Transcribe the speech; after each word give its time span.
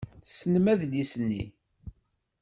Tessnem 0.27 0.65
adlis-nni. 0.73 1.43